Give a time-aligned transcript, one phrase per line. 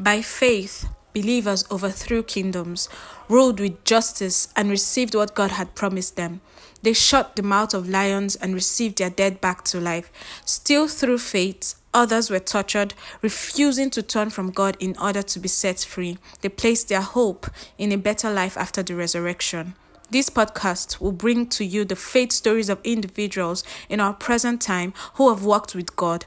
[0.00, 2.88] By faith, believers overthrew kingdoms,
[3.28, 6.40] ruled with justice, and received what God had promised them.
[6.80, 10.10] They shut the mouth of lions and received their dead back to life.
[10.46, 15.48] Still through faith, others were tortured, refusing to turn from God in order to be
[15.48, 16.16] set free.
[16.40, 19.74] They placed their hope in a better life after the resurrection.
[20.08, 24.94] This podcast will bring to you the faith stories of individuals in our present time
[25.16, 26.24] who have walked with God.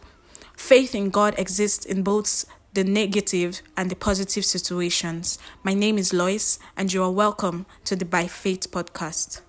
[0.55, 5.37] Faith in God exists in both the negative and the positive situations.
[5.61, 9.41] My name is Lois, and you are welcome to the By Faith podcast.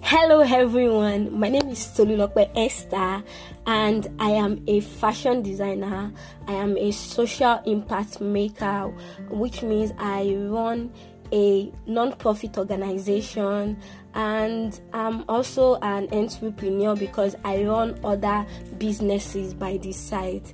[0.00, 3.22] Hello everyone, my name is Tolulope Esther
[3.66, 6.12] and I am a fashion designer.
[6.46, 8.88] I am a social impact maker,
[9.30, 10.92] which means I run
[11.32, 13.78] a non-profit organization
[14.14, 18.46] and I'm also an entrepreneur because I run other
[18.78, 20.52] businesses by this side.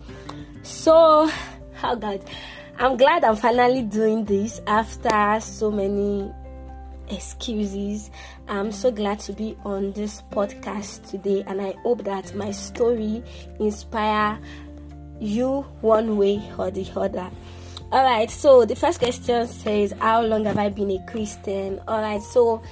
[0.62, 1.30] So,
[1.82, 2.22] oh God,
[2.78, 6.30] I'm glad I'm finally doing this after so many
[7.10, 8.10] excuses.
[8.46, 13.24] I'm so glad to be on this podcast today and I hope that my story
[13.58, 14.38] inspire
[15.18, 17.30] you one way or the other.
[17.90, 21.80] All right, so the first question says, How long have I been a Christian?
[21.88, 22.62] All right, so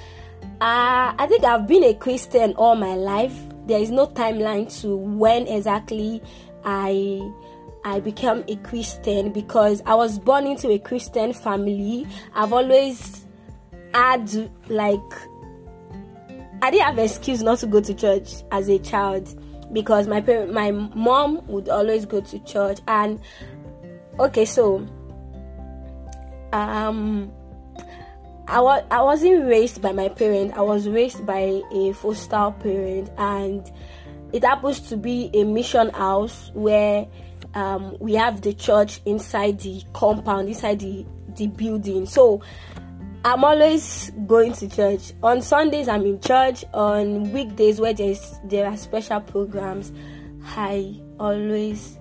[0.61, 3.35] uh, I think I've been a Christian all my life.
[3.65, 6.21] There is no timeline to when exactly
[6.63, 7.31] I
[7.83, 12.05] I became a Christian because I was born into a Christian family.
[12.35, 13.25] I've always
[13.95, 14.29] had
[14.69, 14.99] like
[16.61, 19.33] I didn't have an excuse not to go to church as a child
[19.73, 23.19] because my parent, my mom would always go to church and
[24.19, 24.87] okay so
[26.53, 27.31] um
[28.47, 30.53] I was I wasn't raised by my parent.
[30.55, 33.69] I was raised by a foster parent, and
[34.31, 37.07] it happens to be a mission house where
[37.55, 42.05] um, we have the church inside the compound, inside the the building.
[42.05, 42.41] So
[43.25, 45.11] I'm always going to church.
[45.23, 46.63] On Sundays, I'm in church.
[46.73, 49.91] On weekdays, where there's there are special programs,
[50.55, 51.99] I always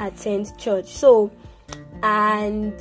[0.00, 0.86] attend church.
[0.86, 1.30] So
[2.02, 2.74] and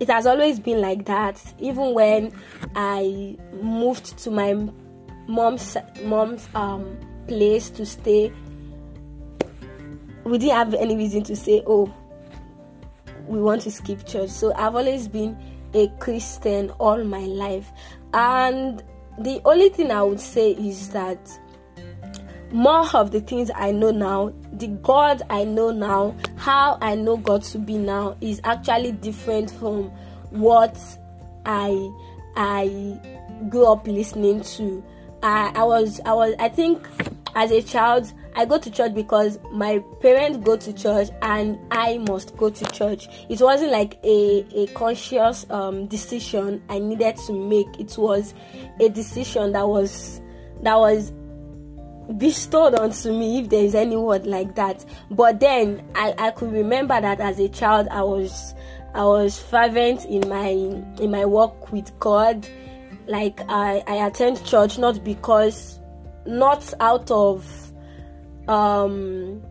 [0.00, 1.42] it has always been like that.
[1.58, 2.32] Even when
[2.74, 4.54] I moved to my
[5.26, 8.32] mom's mom's um place to stay,
[10.24, 11.92] we didn't have any reason to say, "Oh,
[13.26, 15.36] we want to skip church." So I've always been
[15.74, 17.70] a Christian all my life,
[18.14, 18.82] and
[19.18, 21.18] the only thing I would say is that
[22.50, 27.16] more of the things I know now, the God I know now, how I know
[27.16, 29.90] God to be now is actually different from
[30.30, 30.78] what
[31.44, 31.90] I
[32.36, 32.98] I
[33.48, 34.82] grew up listening to.
[35.22, 36.86] I, I was I was I think
[37.34, 41.98] as a child I go to church because my parents go to church and I
[41.98, 43.08] must go to church.
[43.28, 47.66] It wasn't like a, a conscious um, decision I needed to make.
[47.80, 48.34] It was
[48.80, 50.20] a decision that was
[50.62, 51.12] that was
[52.16, 54.84] bestowed onto me if there is any word like that.
[55.10, 58.54] But then I, I could remember that as a child i was
[58.94, 62.48] i was fervent in my in my walk with god.
[63.06, 65.80] Like i i attend church not because
[66.26, 67.46] not out of
[68.48, 69.42] um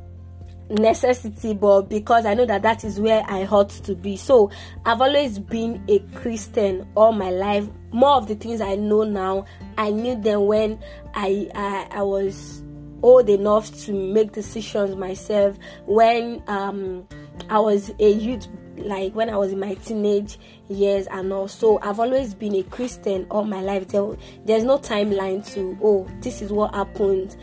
[0.70, 4.18] necessity but because i know that that is where i ought to be.
[4.18, 4.52] So
[4.86, 7.68] i've always been a christian all my life.
[7.92, 9.46] More of the things i know now
[9.78, 10.80] i knew them when
[11.14, 12.64] i i, I was
[13.02, 15.58] old enough to make decisions myself.
[15.86, 17.08] When um
[17.50, 18.48] i was a youth
[18.78, 20.38] like when i was in my teenage
[20.70, 23.88] years and also i've always been a christian all my life.
[23.88, 27.38] There, there's no timeline to oh this is what happened.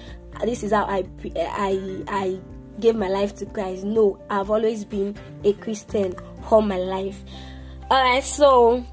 [0.44, 1.04] This is how i
[1.36, 2.40] i i
[2.80, 3.84] gave my life to Christ.
[3.84, 6.14] No, I've always been a Christian
[6.50, 7.22] all my life.
[7.90, 8.84] Alright, so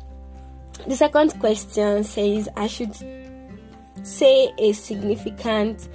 [0.87, 2.95] the second question says I should
[4.03, 5.87] say a significant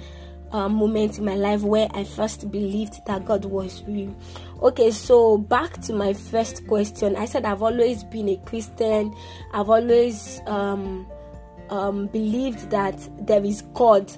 [0.51, 4.15] uh, moment in my life where I first believed that God was real.
[4.61, 7.15] Okay, so back to my first question.
[7.15, 9.13] I said I've always been a Christian.
[9.53, 11.05] I've always um,
[11.69, 12.97] um, believed that
[13.27, 14.11] there is God,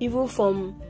[0.00, 0.80] even from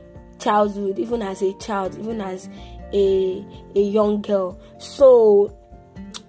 [0.43, 2.49] childhood, even as a child, even as
[2.93, 3.45] a
[3.75, 4.59] a young girl.
[4.77, 5.55] So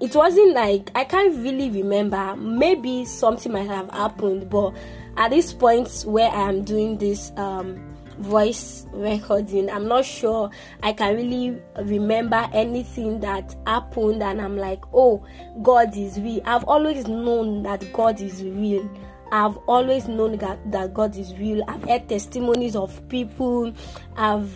[0.00, 2.36] it wasn't like I can't really remember.
[2.36, 4.74] Maybe something might have happened, but
[5.16, 10.50] at this point where I am doing this um, voice recording, I'm not sure
[10.82, 15.24] I can really remember anything that happened, and I'm like, oh,
[15.62, 16.40] God is real.
[16.44, 18.88] I've always known that God is real.
[19.32, 21.62] I've always known that, that God is real.
[21.68, 23.72] I've heard testimonies of people.
[24.16, 24.52] I've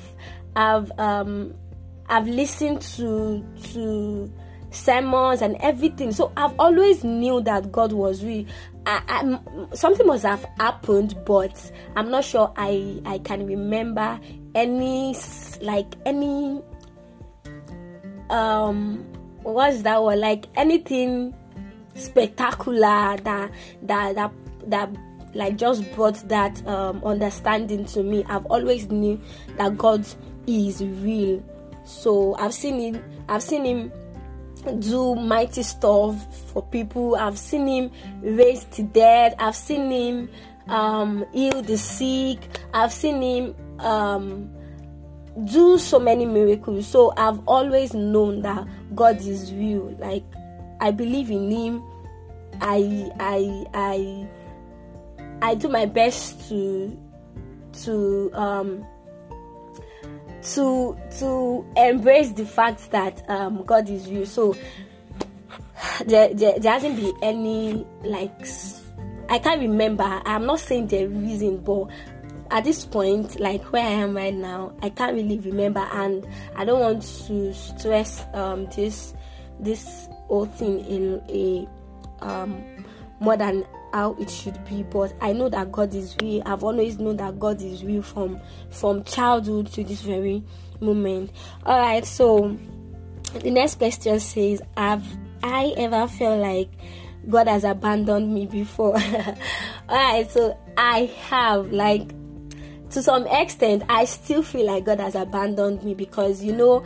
[0.56, 1.54] I've um
[2.08, 4.32] I've listened to to
[4.70, 6.12] sermons and everything.
[6.12, 8.44] So I've always knew that God was real.
[8.86, 14.18] I, I, something must have happened, but I'm not sure I I can remember
[14.54, 15.14] any
[15.60, 16.62] like any
[18.30, 19.04] um
[19.42, 21.34] what's that word like anything
[21.94, 23.50] spectacular that
[23.82, 24.32] that that
[24.70, 24.90] that
[25.34, 28.24] like just brought that um, understanding to me.
[28.28, 29.20] I've always knew
[29.56, 30.06] that God
[30.46, 31.42] is real.
[31.84, 33.04] So I've seen him.
[33.28, 33.92] I've seen him
[34.80, 37.16] do mighty stuff for people.
[37.16, 39.34] I've seen him raise the dead.
[39.38, 40.30] I've seen him
[40.68, 42.38] um, heal the sick.
[42.74, 44.50] I've seen him um,
[45.44, 46.86] do so many miracles.
[46.86, 49.96] So I've always known that God is real.
[49.98, 50.24] Like
[50.80, 51.82] I believe in Him.
[52.60, 54.28] I I I
[55.42, 56.98] I do my best to
[57.84, 58.86] to um
[60.42, 64.26] to to embrace the fact that um God is real.
[64.26, 64.54] So
[66.06, 68.46] there, there, there hasn't been any like
[69.28, 70.04] I can't remember.
[70.24, 71.88] I'm not saying the reason, but
[72.50, 76.26] at this point, like where I am right now, I can't really remember, and
[76.56, 79.14] I don't want to stress um, this
[79.60, 81.68] this whole thing in a
[82.24, 82.62] um,
[83.20, 84.82] more than how it should be.
[84.82, 86.42] But I know that God is real.
[86.46, 88.40] I've always known that God is real from
[88.70, 90.42] from childhood to this very
[90.80, 91.32] moment.
[91.64, 92.56] All right, so
[93.40, 95.06] the next question says, "Have
[95.42, 96.68] I ever felt like?"
[97.28, 98.96] God has abandoned me before.
[99.88, 102.10] All right, so I have like
[102.90, 106.84] to some extent, I still feel like God has abandoned me because you know,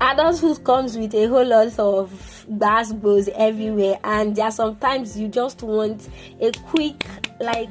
[0.00, 5.28] adulthood comes with a whole lot of gas goes everywhere, and there are sometimes you
[5.28, 6.08] just want
[6.40, 7.04] a quick
[7.40, 7.70] like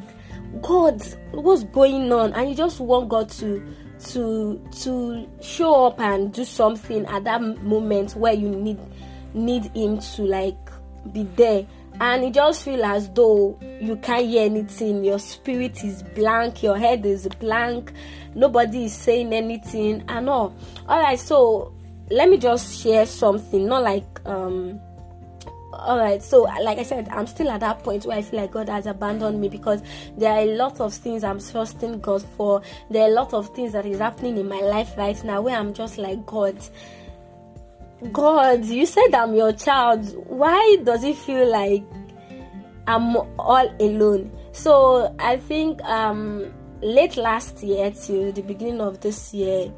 [0.62, 1.02] God,
[1.32, 3.64] what's going on, and you just want God to
[4.08, 8.80] to to show up and do something at that moment where you need
[9.34, 10.58] need Him to like
[11.12, 11.66] be there.
[12.00, 15.06] And you just feel as though you can't hear anything.
[15.06, 17.94] Your spirit is blank your head is blank.
[18.34, 20.54] Nobody is saying anything and all.
[20.90, 21.74] All right so
[22.10, 24.80] let me just share something not like um
[25.74, 28.52] all right so like i said i'm still at that point where i feel like
[28.52, 29.82] god has abandoned me because
[30.18, 33.54] there are a lot of things i'm trusting god for there are a lot of
[33.54, 36.58] things that is happening in my life right now where i'm just like god
[38.12, 40.06] God, you said I'm your child.
[40.28, 41.84] Why does it feel like
[42.88, 44.32] I'm all alone?
[44.52, 49.72] So I think um, late last year to the beginning of this year,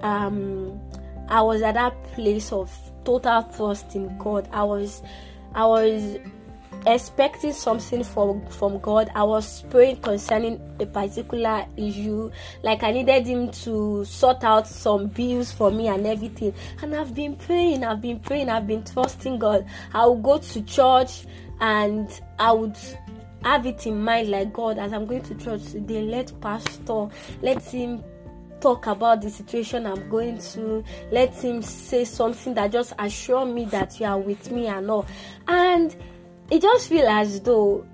[0.00, 0.80] um,
[1.28, 2.70] I was at that place of
[3.04, 4.48] total trust in God.
[4.52, 5.02] I was,
[5.54, 6.18] I was
[6.86, 9.10] expecting something from from God.
[9.14, 12.30] I was praying concerning a particular issue.
[12.62, 16.54] Like I needed him to sort out some bills for me and everything.
[16.80, 19.66] And I've been praying, I've been praying, I've been trusting God.
[19.92, 21.24] I will go to church
[21.60, 22.08] and
[22.38, 22.76] I would
[23.44, 27.08] have it in mind like God as I'm going to church today, let pastor
[27.40, 28.02] let him
[28.62, 30.84] talk about the situation I'm going to.
[31.10, 35.06] Let him say something that just assure me that you are with me and all.
[35.48, 35.94] And
[36.50, 37.84] it just feels as though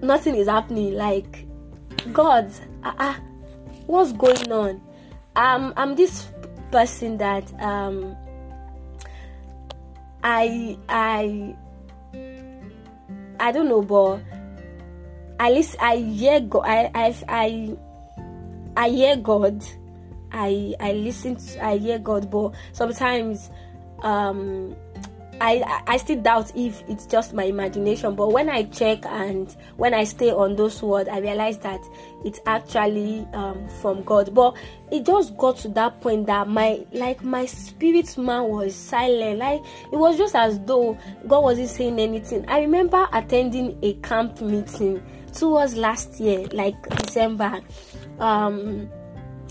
[0.00, 0.94] nothing is happening.
[0.94, 1.46] Like,
[2.12, 2.50] God,
[2.84, 3.14] uh, uh,
[3.86, 4.80] what's going on?
[5.36, 6.28] Um, I'm this
[6.70, 8.16] person that um,
[10.22, 11.56] I I
[13.40, 14.20] I don't know, but
[15.40, 16.64] at least I hear God.
[16.66, 17.76] I I I
[18.76, 19.64] I hear God.
[20.32, 21.36] I I listen.
[21.36, 23.50] To, I hear God, but sometimes
[24.02, 24.76] um
[25.40, 29.94] I, I still doubt if it's just my imagination, but when I check and when
[29.94, 31.80] I stay on those words, I realize that
[32.24, 34.34] it's actually um, from God.
[34.34, 34.56] But
[34.90, 39.38] it just got to that point that my like my spirit man was silent.
[39.38, 39.60] Like
[39.92, 42.44] it was just as though God wasn't saying anything.
[42.48, 45.02] I remember attending a camp meeting
[45.32, 47.60] towards last year, like December.
[48.18, 48.88] Um,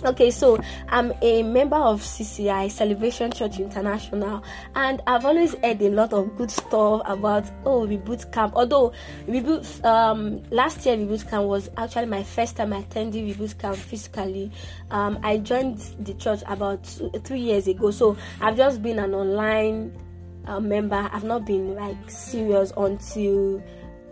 [0.05, 4.43] Okay, so I'm a member of CCI Celebration Church International,
[4.75, 8.53] and I've always heard a lot of good stuff about oh reboot camp.
[8.57, 8.91] Although
[9.27, 14.51] reboot um, last year reboot camp was actually my first time attending reboot camp physically.
[14.91, 19.13] Um, I joined the church about two, three years ago, so I've just been an
[19.13, 19.97] online
[20.45, 21.09] uh, member.
[21.13, 23.63] I've not been like serious until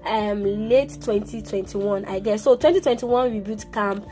[0.03, 4.03] um late 2021 i guess so 2021 reboot camp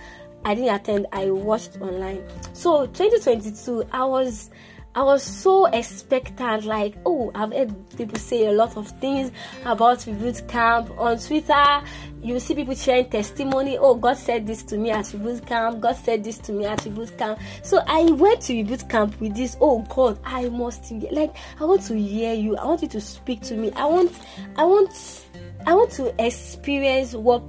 [0.46, 2.24] I didn't attend, I watched online.
[2.54, 4.50] So 2022, I was
[4.96, 9.32] I was so expectant, like, oh, I've heard people say a lot of things
[9.64, 11.82] about Reboot Camp on Twitter.
[12.24, 13.78] You see people sharing testimony.
[13.78, 15.80] Oh, God said this to me at Reboot Camp.
[15.80, 17.40] God said this to me at Reboot Camp.
[17.62, 19.56] So I went to Reboot Camp with this.
[19.62, 21.36] Oh God, I must like.
[21.60, 22.58] I want to hear you.
[22.58, 23.72] I want you to speak to me.
[23.74, 24.12] I want.
[24.58, 25.28] I want.
[25.68, 27.44] I want to experience what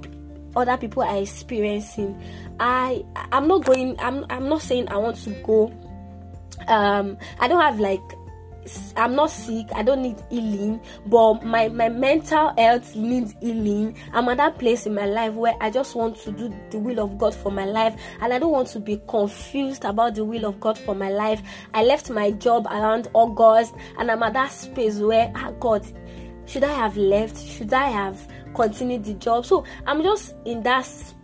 [0.55, 2.21] other people are experiencing.
[2.61, 3.03] I.
[3.31, 3.99] I'm not going.
[3.99, 4.25] I'm.
[4.29, 5.73] I'm not saying I want to go
[6.67, 8.01] um i don't have like
[8.95, 14.29] i'm not sick i don't need healing but my my mental health needs healing i'm
[14.29, 17.17] at that place in my life where i just want to do the will of
[17.17, 20.59] god for my life and i don't want to be confused about the will of
[20.59, 21.41] god for my life
[21.73, 25.83] i left my job around august and i'm at that space where ah god
[26.45, 30.85] should i have left should i have continued the job so i'm just in that
[30.85, 31.15] space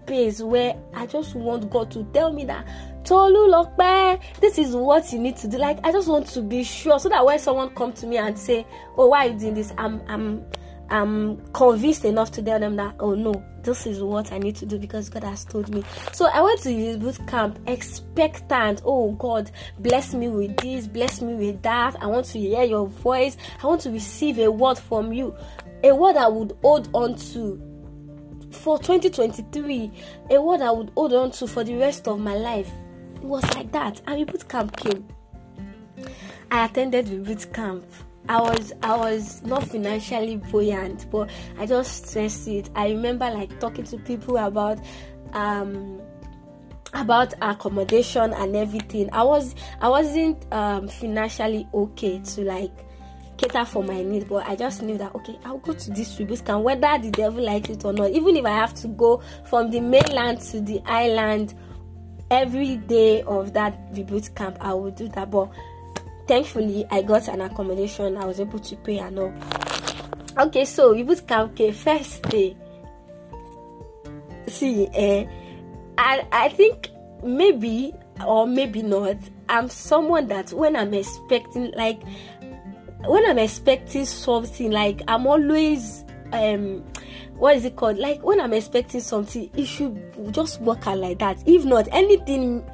[0.42, 2.66] where i just want god to tell me that
[3.08, 5.58] Tolulope, this is what you need to do.
[5.58, 8.38] Like I just want to be sure so that when someone come to me and
[8.38, 10.46] say, "Oh, why are you doing this?" I'm I'm
[10.90, 14.66] I'm convinced enough to tell them that, "Oh no, this is what I need to
[14.66, 18.82] do because God has told me." So I went to youth boot camp expectant.
[18.84, 21.96] Oh God, bless me with this, bless me with that.
[22.04, 23.38] I want to hear your voice.
[23.64, 25.34] I want to receive a word from you,
[25.82, 27.67] a word I would hold on to
[28.58, 29.92] for 2023
[30.32, 32.72] a word I would hold on to for the rest of my life.
[33.16, 34.02] It was like that.
[34.08, 35.08] And boot camp came.
[36.52, 37.86] I attended the boot camp.
[38.30, 42.70] I was I was not financially buoyant, but I just stressed it.
[42.76, 44.80] I remember like talking to people about
[45.34, 46.02] um
[46.94, 49.10] about accommodation and everything.
[49.14, 52.87] I was I wasn't um financially okay to like
[53.38, 56.64] cater for my needs, but I just knew that okay, I'll go to this camp
[56.64, 58.12] whether the devil likes it or not.
[58.12, 61.54] Even if I have to go from the mainland to the island
[62.30, 65.32] every day of that reboot camp i will do that.
[65.32, 65.50] But
[66.28, 68.18] thankfully i got an accommodation.
[68.18, 69.34] I was able to pay and all.
[70.38, 72.56] Okay so reboot camp okay first day.
[74.48, 75.26] See eh
[75.98, 76.90] and i think
[77.24, 77.94] maybe
[78.26, 79.18] or maybe not
[79.50, 82.02] i'm someone that when i'm expecting like
[83.06, 86.84] when i'm expecting something like i'm always um
[87.38, 87.98] what is it called?
[87.98, 91.42] Like when i'm expecting something it should just work out like that.
[91.46, 92.68] If not anything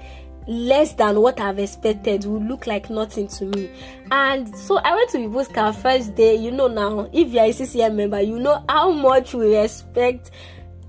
[0.45, 3.69] less than what i've expected will look like nothing to me.
[4.11, 7.93] And so i went to Ibuska first day you know now if you're a CCI
[7.93, 10.31] member you know how much we respect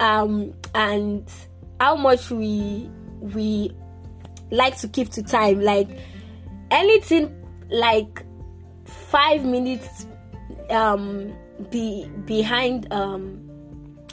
[0.01, 1.29] um and
[1.81, 2.89] how much we
[3.21, 3.73] we
[4.51, 5.61] like to keep to time.
[5.61, 5.89] Like
[6.71, 7.35] anything
[7.71, 8.25] like
[9.15, 10.07] five minutes
[10.71, 11.33] um
[11.71, 13.41] be behind um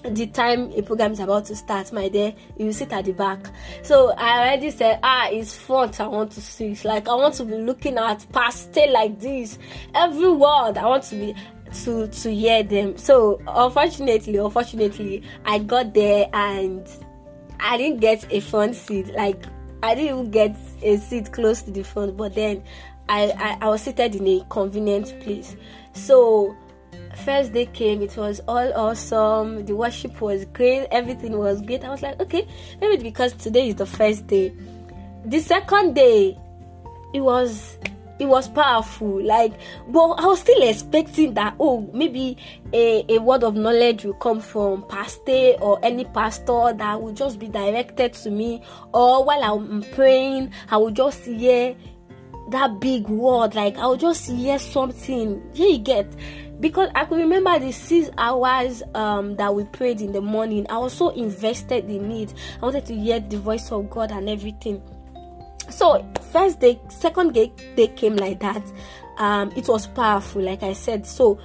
[0.04, 3.40] the time a program is about to start, my dear, you sit at the back.
[3.84, 6.00] So I already said, ah, it's front.
[6.00, 6.72] I want to see.
[6.72, 9.60] It's like I want to be looking at past like this.
[9.94, 11.36] Every word I want to be
[11.84, 12.98] to to hear them.
[12.98, 16.88] So unfortunately, unfortunately, I got there and
[17.60, 19.14] I didn't get a front seat.
[19.14, 19.46] Like
[19.84, 22.18] I didn't even get a seat close to the front.
[22.18, 22.64] But then
[23.10, 25.56] I I, I was seated in a convenient place.
[25.94, 26.56] So
[27.26, 31.90] first day came it was all awesome the worship was great everything was great i
[31.90, 32.48] was like okay
[32.80, 34.54] maybe because today is the first day
[35.26, 36.38] the second day
[37.14, 37.78] it was
[38.20, 39.52] it was powerful like
[39.88, 42.38] but i was still expecting that oh maybe
[42.72, 47.40] a, a word of knowledge will come from pastor or any pastor that will just
[47.40, 48.62] be directed to me
[48.94, 51.76] or while i'm praying i will just hear
[52.50, 56.08] that big word like i'll just hear something here you get
[56.62, 60.68] because I could remember the six hours um, that we prayed in the morning.
[60.70, 62.34] I was so invested in it.
[62.62, 64.82] I wanted to hear the voice of God and everything.
[65.70, 68.64] So first day, second day, they came like that.
[69.18, 71.08] Um, it was powerful, like I said.
[71.08, 71.40] So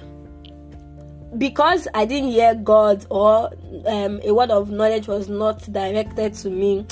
[1.37, 3.51] because I didn't hear God or
[3.87, 6.85] um, a word of knowledge was not directed to me,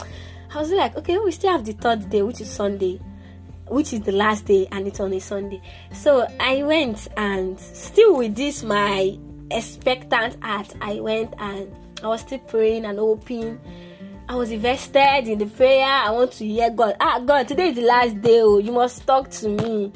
[0.54, 3.00] I was like, okay, we still have the third day, which is Sunday
[3.68, 5.62] which is the last day and it's on a Sunday.
[5.94, 9.18] So I went and still with this my
[9.52, 13.60] expectant heart, I went and I was still praying and hoping.
[14.28, 15.86] I was invested in the prayer.
[15.86, 16.96] I want to hear God.
[17.00, 18.42] Ah, God, today is the last day.
[18.42, 19.92] Oh, you must talk to me.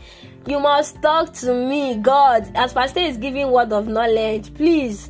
[0.45, 2.49] You must talk to me, God.
[2.53, 5.09] As Pastor is giving word of knowledge, please,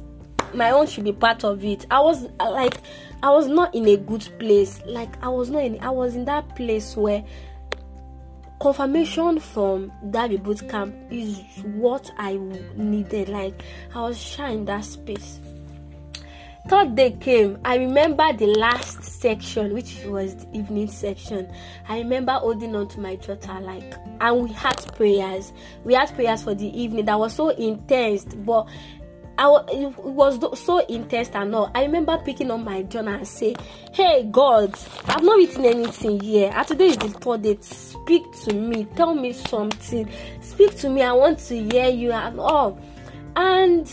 [0.53, 1.85] my own should be part of it.
[1.91, 2.77] I was like,
[3.21, 4.81] I was not in a good place.
[4.85, 5.79] Like I was not in.
[5.81, 7.23] I was in that place where
[8.59, 12.37] confirmation from that boot camp is what I
[12.75, 13.29] needed.
[13.29, 13.63] Like
[13.95, 15.39] I was shy in that space.
[16.69, 21.51] third day came i remember the last section which was the evening section
[21.87, 25.51] i remember holding on to my daughter like and we had prayers
[25.83, 28.67] we had prayers for the evening that was so intense but
[29.39, 31.71] I, it was so intense and all.
[31.73, 33.55] I remember picking up my journal and say,
[33.93, 36.51] Hey God, I've not written anything here.
[36.53, 37.57] And today is the third day.
[37.61, 38.83] Speak to me.
[38.97, 40.09] Tell me something.
[40.41, 41.03] Speak to me.
[41.03, 42.77] I want to hear you and all.
[43.37, 43.89] And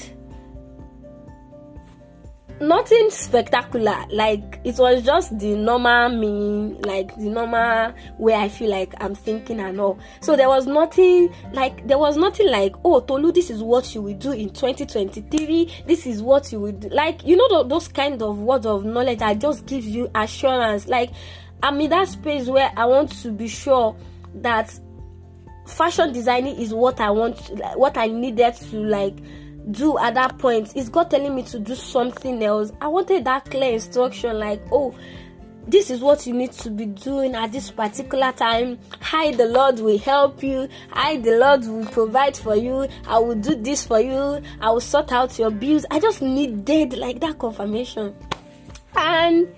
[2.61, 4.05] nothing spectacular.
[4.11, 9.15] Like it was just the normal me like the normal way i feel like i'm
[9.15, 9.99] thinking and all.
[10.21, 14.03] So there was nothing like there was nothing like oh tolu this is what you
[14.03, 18.39] will do in 2023 this is what you would like you know those kind of
[18.39, 20.87] words of knowledge that just gives you assurance.
[20.87, 21.11] Like
[21.63, 23.97] i'm in that space where i want to be sure
[24.35, 24.79] that
[25.67, 27.39] fashion designing is what i want
[27.77, 29.17] what i needed to like
[29.71, 33.45] do at that point is god telling me to do something else i wanted that
[33.51, 34.95] clear instruction like oh
[35.69, 38.79] this is what you need to be doing at this particular time.
[39.01, 40.69] Hi, the Lord will help you.
[40.93, 42.87] Hi, the Lord will provide for you.
[43.07, 44.41] I will do this for you.
[44.61, 45.85] I will sort out your bills.
[45.91, 48.15] I just needed like that confirmation.
[48.95, 49.49] And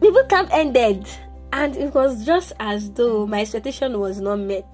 [0.00, 1.08] the boot camp ended,
[1.52, 4.66] and it was just as though my expectation was not met.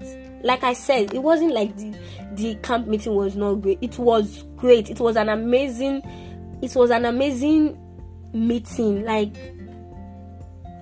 [0.43, 1.97] Like I said, it wasn't like the
[2.35, 3.79] the camp meeting was not great.
[3.81, 4.89] It was great.
[4.89, 6.01] It was an amazing
[6.61, 7.77] it was an amazing
[8.33, 9.03] meeting.
[9.03, 9.35] Like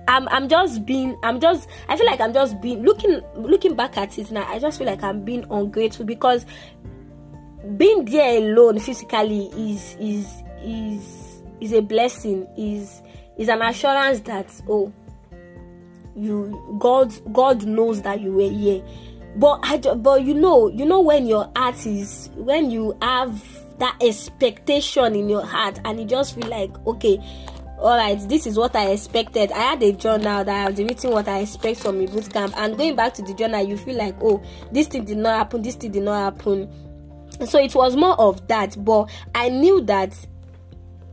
[0.08, 3.96] I'm I'm just being I'm just I feel like I'm just being looking looking back
[3.96, 6.44] at it now, I just feel like I'm being ungrateful because
[7.76, 13.02] being there alone physically is is is is a blessing, is
[13.38, 14.92] is an assurance that oh
[16.16, 18.82] you God God knows that you were here
[19.36, 23.42] but I but you know you know when your heart is when you have
[23.78, 27.18] that expectation in your heart and you just feel like okay
[27.78, 29.50] all right this is what i expected.
[29.50, 32.54] I had a journal that i was written what i expect from a boot camp.
[32.56, 35.62] And going back to the journal you feel like oh this thing did not happen
[35.62, 36.70] this thing did not happen.
[37.46, 40.14] So it was more of that but i knew that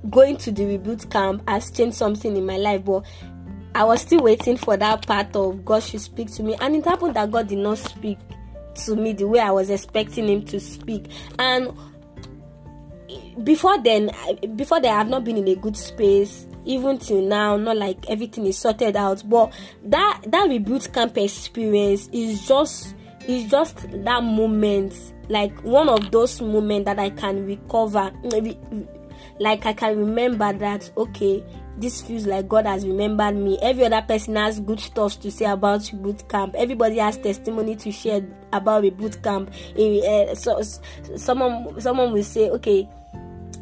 [0.10, 2.84] going to the reboot camp has changed something in my life.
[2.84, 3.06] But
[3.74, 6.86] I was still waiting for that part of God should speak to me, and it
[6.86, 8.18] happened that God did not speak
[8.86, 11.06] to me the way I was expecting Him to speak.
[11.40, 11.72] And
[13.44, 14.12] before then,
[14.56, 16.48] before then, I have not been in a good space.
[16.64, 19.28] Even till now, not like everything is sorted out.
[19.28, 19.52] But
[19.86, 22.96] that that reboot camp experience is just
[23.28, 24.94] is just that moment,
[25.30, 28.12] like one of those moments that I can recover.
[28.24, 28.60] Maybe,
[29.40, 31.44] Like I can remember that okay,
[31.82, 33.58] this feels like God has remembered me.
[33.62, 36.56] Every other person has good stuff to say about boot camp.
[36.58, 38.22] Everybody has testimony to share
[38.54, 39.52] about boot camp.
[39.78, 40.62] Uh, so,
[41.16, 42.88] someone someone will say, okay.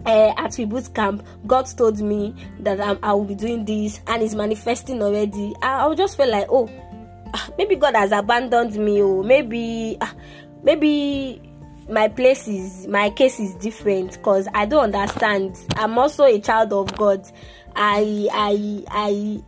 [0.05, 4.23] Uh, at boot camp, God told me that um, I will be doing this, and
[4.23, 5.53] it's manifesting already.
[5.61, 6.69] I, I just feel like, oh,
[7.33, 10.07] ah, maybe God has abandoned me, or maybe, uh,
[10.63, 11.41] maybe
[11.89, 15.57] my place is my case is different because I don't understand.
[15.75, 17.29] I'm also a child of God.
[17.75, 19.43] I I I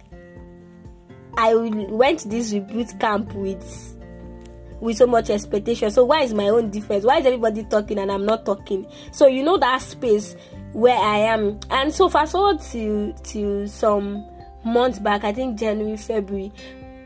[1.38, 3.97] I went this reboot camp with
[4.79, 5.91] with so much expectation.
[5.91, 7.05] So why is my own difference?
[7.05, 8.86] Why is everybody talking and I'm not talking?
[9.12, 10.36] So you know that space
[10.73, 11.60] where I am.
[11.69, 14.25] And so fast forward to to some
[14.65, 16.51] months back, I think January, February,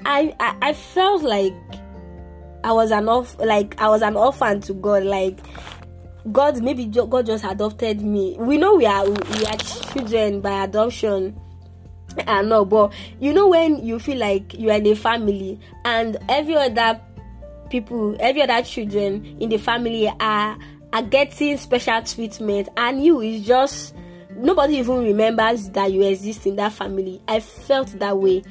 [0.06, 1.54] I I, I felt like
[2.64, 5.04] I was an off like I was an orphan to God.
[5.04, 5.38] Like
[6.32, 8.36] God, maybe God just adopted me.
[8.40, 11.40] We know we are we are children by adoption.
[12.28, 16.18] I know, but you know when you feel like you are in a family and
[16.30, 17.00] every other
[17.70, 20.58] people, every other children in the family are
[20.94, 23.94] are getting special treatment, and you is just
[24.36, 27.22] nobody even remembers that you exist in that family.
[27.28, 28.44] I felt that way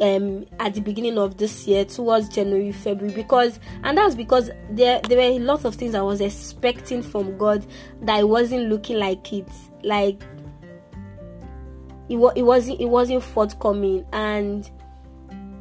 [0.00, 5.00] um at the beginning of this year towards January, February because and that's because there
[5.02, 7.66] there were a lot of things I was expecting from God
[8.02, 9.48] that it wasn't looking like it.
[9.82, 10.22] Like
[12.08, 14.70] it, it wasn't it wasn't forthcoming and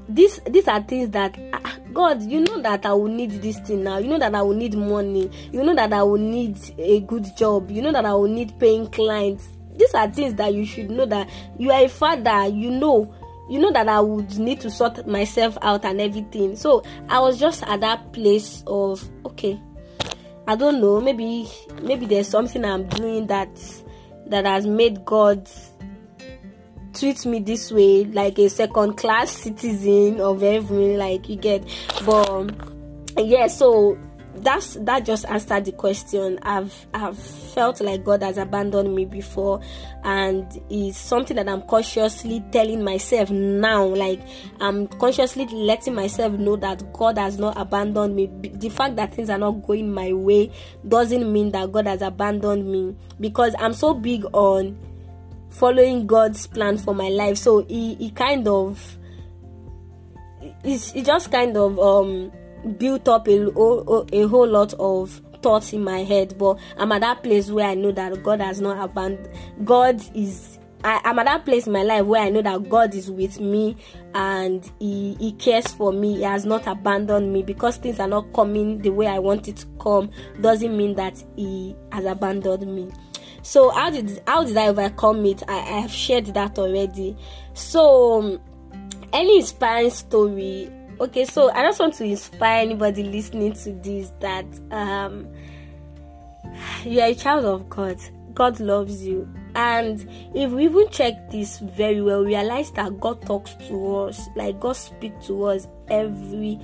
[0.08, 3.84] this these are things that ah, God, you know that I will need this thing
[3.84, 3.98] now.
[3.98, 5.32] You know that I will need money.
[5.52, 7.72] You know that I will need a good job.
[7.72, 11.06] You know that I will need paying clients these are things that you should know
[11.06, 13.14] that you are a father you know
[13.50, 16.56] you know that i would need to sort myself out and everything.
[16.56, 19.60] So i was just at that place of okay
[20.48, 21.48] i don't know maybe
[21.82, 23.50] maybe there's something i'm doing that
[24.28, 25.50] that has made god
[26.94, 31.64] treat me this way like a second class citizen of heaven like you get
[32.06, 32.52] but
[33.18, 33.98] yeah so
[34.38, 36.40] that's that just answered the question.
[36.42, 39.62] I've i've felt like god has abandoned me before
[40.04, 43.86] and it's something that i'm consciously telling myself now.
[43.86, 44.22] Like
[44.60, 48.28] i'm consciously letting myself know that god has not abandoned me.
[48.42, 50.52] The fact that things are not going my way
[50.88, 54.78] doesn't mean that god has abandoned me because i'm so big on
[55.50, 57.38] following god's plan for my life.
[57.38, 58.98] So he, he kind of
[60.64, 62.32] it's, it just kind of um
[62.78, 63.48] built up a,
[64.14, 67.74] a, whole lot of thoughts in my head but i'm at that place where i
[67.76, 69.30] know that god has not abandoned
[69.64, 72.94] god is I, am at that place in my life where I know that God
[72.94, 73.76] is with me
[74.14, 76.18] and he, he cares for me.
[76.18, 79.58] He has not abandoned me because things are not coming the way I want it
[79.58, 80.12] to come.
[80.42, 82.92] Doesn't mean that He has abandoned me.
[83.42, 85.42] So how did how did I overcome it?
[85.48, 87.18] I, I have shared that already.
[87.56, 88.40] So
[89.12, 90.70] any inspiring story
[91.00, 95.28] okay so i just want to inspire anybody listening to this that um
[96.86, 97.98] you are a child of god.
[98.34, 99.28] God loves you.
[99.56, 104.28] And if we even check this very well we realize that god talks to us
[104.36, 106.60] like god speaks to us every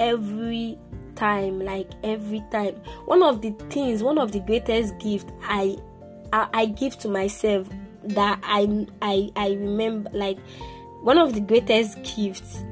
[0.00, 0.76] every
[1.14, 2.74] time like every time.
[3.04, 5.76] One of the things one of the greatest gift i
[6.32, 7.68] i, I give to myself
[8.04, 10.38] that i i i remember like
[11.02, 12.64] one of the greatest gifts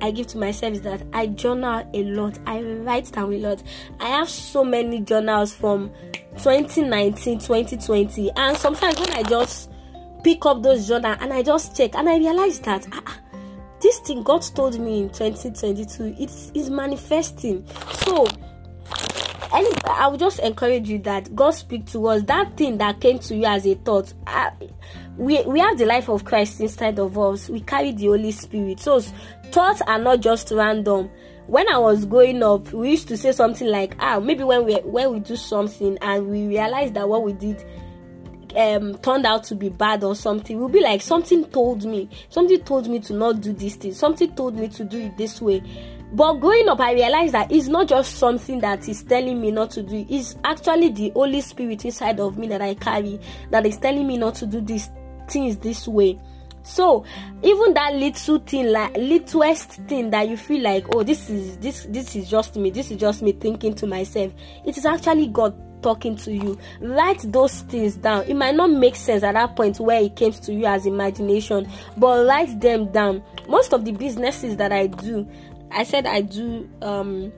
[0.00, 2.38] I give to myself is that I journal a lot.
[2.46, 3.62] I write down a lot.
[4.00, 5.90] I have so many journals from
[6.38, 9.70] 2019, 2020, and sometimes when I just
[10.22, 13.20] pick up those journals and I just check and I realize that ah, ah
[13.80, 17.64] this thing God told me in 2022 it's is manifesting.
[18.06, 18.26] So
[19.52, 23.18] any I would just encourage you that God speak to us that thing that came
[23.20, 24.12] to you as a thought.
[24.26, 24.50] Uh,
[25.16, 27.48] we we have the life of Christ inside of us.
[27.48, 28.80] We carry the Holy Spirit.
[28.80, 29.02] So
[29.54, 31.08] thoughts are not just random.
[31.46, 34.74] When I was growing up, we used to say something like, "Ah, maybe when we
[34.78, 37.64] when we do something and we realize that what we did
[38.56, 42.60] um, turned out to be bad or something, we'll be like, something told me, something
[42.60, 45.62] told me to not do this thing, something told me to do it this way."
[46.12, 49.70] But growing up, I realized that it's not just something that is telling me not
[49.72, 50.04] to do.
[50.08, 54.16] It's actually the Holy Spirit inside of me that I carry that is telling me
[54.16, 54.90] not to do these
[55.28, 56.18] things this way.
[56.64, 57.04] So
[57.42, 61.86] even that little thing, like littlest thing that you feel like, oh, this is this
[61.90, 62.70] this is just me.
[62.70, 64.32] This is just me thinking to myself.
[64.64, 66.58] It is actually God talking to you.
[66.80, 68.24] Write those things down.
[68.24, 71.68] It might not make sense at that point where it came to you as imagination,
[71.98, 73.22] but write them down.
[73.46, 75.28] Most of the businesses that I do,
[75.70, 77.30] I said I do um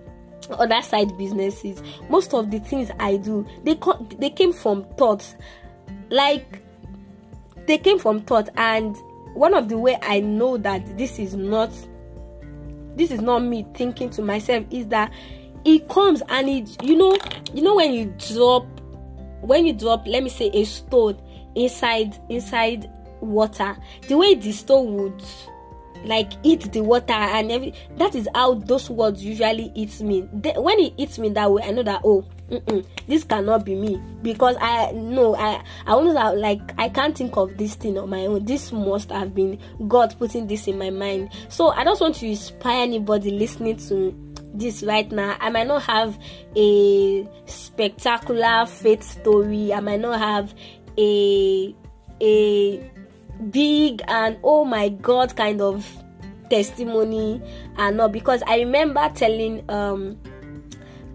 [0.51, 1.83] other side businesses.
[2.09, 5.35] Most of the things I do, they co- they came from thoughts.
[6.11, 6.63] Like
[7.67, 8.97] they came from thought and
[9.37, 11.71] one of the way I know that this is not
[12.97, 15.13] this is not me thinking to myself is that
[15.65, 17.17] it comes and it you know
[17.53, 18.65] you know when you drop
[19.43, 21.21] when you drop let me say a stone
[21.55, 23.77] inside inside water
[24.09, 25.23] the way the stone would
[26.05, 30.21] like eat the water and every that is how those words usually eat me.
[30.23, 32.25] When it eats me that way i know that oh
[33.09, 34.01] this cannot be me.
[34.23, 38.27] Because i know i i almost like i can't think of this thing on my
[38.27, 38.45] own.
[38.45, 41.31] This must have been god putting this in my mind.
[41.49, 44.15] So i just want to inspire anybody listening to
[44.55, 45.37] this right now.
[45.41, 46.19] I might not have
[46.57, 49.73] a spectacular faith story.
[49.73, 50.55] I might not have
[50.99, 51.75] a
[52.21, 52.91] a
[53.51, 55.87] big and oh my god kind of
[56.51, 57.43] testimony.
[57.77, 60.19] And not because I remember telling um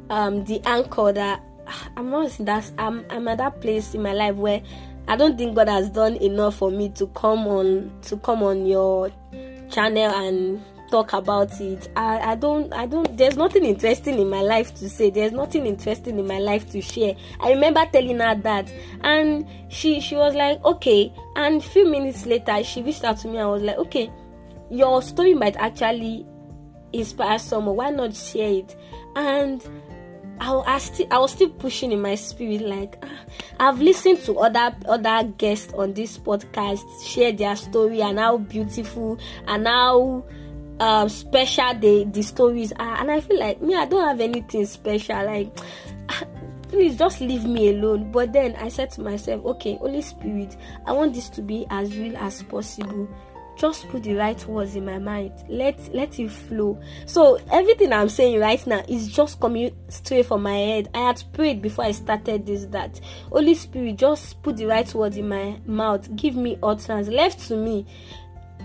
[0.10, 1.44] um the anchor that
[1.98, 4.62] I'm not that I'm I'm at that place in my life where
[5.08, 8.66] I don't think God has done enough for me to come on to come on
[8.66, 9.12] your
[9.70, 11.90] channel and talk about it.
[11.96, 15.10] I, I don't I don't there's nothing interesting in my life to say.
[15.10, 17.16] There's nothing interesting in my life to share.
[17.40, 21.12] I remember telling her that and she she was like, Okay.
[21.36, 24.12] And a few minutes later she reached out to me and was like, Okay,
[24.70, 26.26] your story might actually
[26.94, 27.76] inspire someone.
[27.78, 28.76] Why not share it?
[29.16, 29.66] And
[30.42, 33.20] I, I, still, I was still pushing in my spirit like ah,
[33.60, 39.20] I've listened to other other guests on this podcast share their story and how beautiful
[39.46, 40.26] and how
[40.82, 44.66] um, special the the stories are, and I feel like me, I don't have anything
[44.66, 45.24] special.
[45.24, 45.56] Like,
[46.70, 48.12] please just leave me alone.
[48.12, 51.96] But then I said to myself, okay, Holy Spirit, I want this to be as
[51.96, 53.08] real as possible.
[53.58, 55.34] Just put the right words in my mind.
[55.48, 56.82] Let let it flow.
[57.06, 60.90] So everything I'm saying right now is just coming straight from my head.
[60.96, 65.18] I had prayed before I started this that Holy Spirit just put the right words
[65.18, 66.16] in my mouth.
[66.16, 67.08] Give me utterance.
[67.08, 67.86] Left to me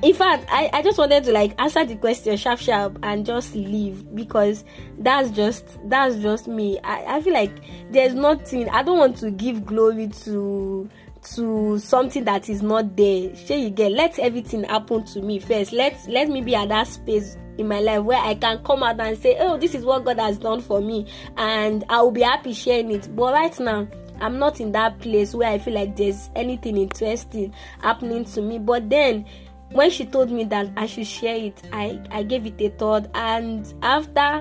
[0.02, 3.54] in fact I, I just wanted to like answer the question sharp sharp and just
[3.54, 4.64] leave because
[4.98, 6.78] that's just that's just me.
[6.84, 7.52] I, I feel like
[7.90, 10.88] there's nothing i don't want to give glory to
[11.34, 13.34] to something that is not there.
[13.34, 15.72] Sure you get let everything happen to me first.
[15.72, 19.00] Let let me be at that space in my life where i can come out
[19.00, 21.06] and say oh this is what god has done for me
[21.38, 23.14] and i will be happy sharing it.
[23.16, 23.88] But right now
[24.20, 28.58] i'm not in that place where i feel like there's anything interesting happening to me.
[28.58, 29.24] But then
[29.72, 33.08] when she told me that i should share it i i gave it a thought.
[33.14, 34.40] And after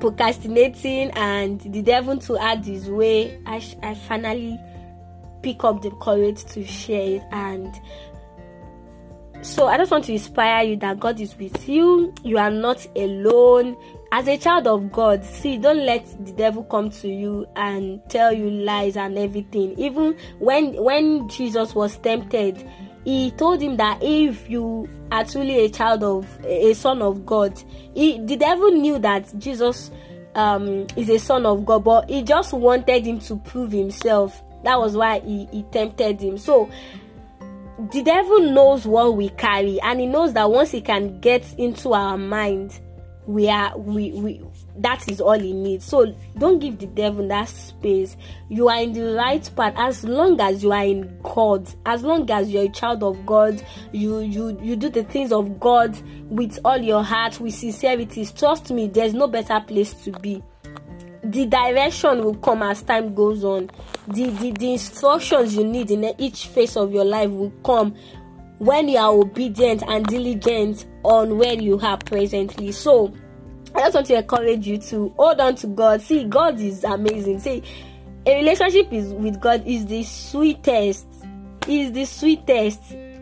[0.00, 4.58] procrastinating and the devil to add his way i, I finally
[5.42, 7.22] pick up the courage to share it.
[7.32, 7.74] And
[9.42, 12.14] so i just want to inspire you that god is with you.
[12.22, 13.76] You are not alone.
[14.12, 18.32] As a child of god see don't let the devil come to you and tell
[18.32, 19.76] you lies and everything.
[19.78, 22.68] Even when when jesus was tempted
[23.04, 27.52] he told him that if you are truly a child of a son of god
[27.94, 29.90] he, the devil knew that jesus
[30.34, 34.78] um, is a son of god but he just wanted him to prove himself that
[34.78, 36.38] was why he, he tempted him.
[36.38, 36.70] So
[37.92, 41.92] the devil knows what we carry, and he knows that once he can get into
[41.92, 42.80] our mind,
[43.26, 44.40] we are we we
[44.76, 45.84] that is all he needs.
[45.84, 48.16] So don't give the devil that space.
[48.48, 52.30] You are in the right path as long as you are in God, as long
[52.30, 55.96] as you're a child of God, you you you do the things of God
[56.30, 58.24] with all your heart, with sincerity.
[58.26, 60.42] Trust me, there's no better place to be
[61.24, 63.70] the direction will come as time goes on
[64.08, 67.94] the, the the instructions you need in each phase of your life will come
[68.58, 73.12] when you are obedient and diligent on where you are presently so
[73.74, 76.00] i just want to encourage you to hold on to god.
[76.00, 77.40] See god is amazing.
[77.40, 77.62] See
[78.26, 81.06] a relationship is with god is the sweetest.
[81.68, 82.80] Is the sweetest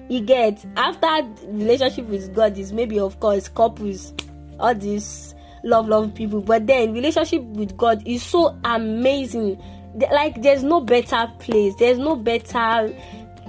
[0.09, 0.65] you get.
[0.77, 4.13] After relationship with god is maybe of course couples
[4.59, 6.41] all this love love people.
[6.41, 9.63] But then relationship with god is so amazing.
[9.95, 11.75] Like there's no better place.
[11.77, 12.95] There's no better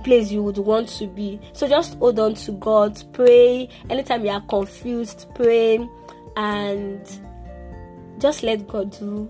[0.03, 1.39] place you would want to be.
[1.53, 3.01] So just hold on to god.
[3.13, 3.69] Pray.
[3.89, 5.87] Anytime you are confused pray
[6.37, 7.19] and
[8.19, 9.29] just let god do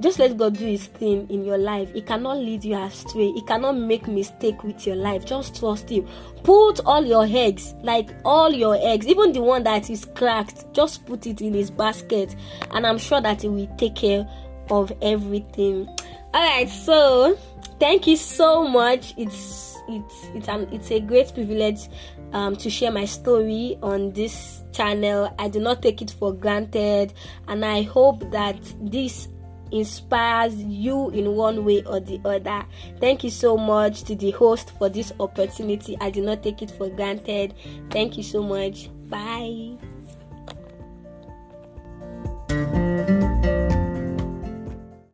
[0.00, 1.92] just let God do his thing in your life.
[1.92, 3.32] He cannot lead you astray.
[3.32, 5.24] He cannot make mistake with your life.
[5.24, 6.06] Just trust him.
[6.42, 11.04] Put all your eggs, like all your eggs, even the one that is cracked, just
[11.06, 12.36] put it in his basket
[12.72, 14.28] and I'm sure that he will take care
[14.70, 15.88] of everything.
[16.32, 17.38] All right, so
[17.80, 19.14] thank you so much.
[19.16, 21.88] It's it's it's an it's a great privilege
[22.34, 25.34] um, to share my story on this channel.
[25.38, 27.14] I do not take it for granted,
[27.48, 29.28] and I hope that this
[29.72, 32.66] inspires you in one way or the other.
[33.00, 35.96] Thank you so much to the host for this opportunity.
[36.00, 37.54] I do not take it for granted.
[37.90, 38.90] Thank you so much.
[39.08, 39.93] Bye.